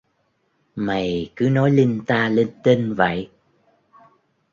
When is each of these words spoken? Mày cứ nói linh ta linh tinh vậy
Mày 0.75 1.31
cứ 1.35 1.49
nói 1.49 1.71
linh 1.71 2.01
ta 2.07 2.29
linh 2.29 2.51
tinh 2.63 2.93
vậy 2.93 3.29